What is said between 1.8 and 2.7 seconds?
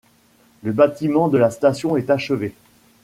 est achevé.